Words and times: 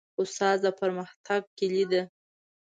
استاد 0.21 0.57
د 0.63 0.65
پرمختګ 0.79 1.41
کلۍ 1.57 1.83
ده. 1.91 2.01